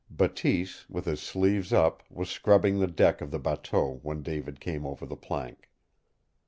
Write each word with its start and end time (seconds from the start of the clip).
Bateese, 0.09 0.89
with 0.89 1.05
his 1.05 1.21
sleeves 1.21 1.71
up, 1.71 2.01
was 2.09 2.27
scrubbing 2.27 2.79
the 2.79 2.87
deck 2.87 3.21
of 3.21 3.29
the 3.29 3.37
bateau 3.37 3.99
when 4.01 4.23
David 4.23 4.59
came 4.59 4.83
over 4.83 5.05
the 5.05 5.15
plank. 5.15 5.69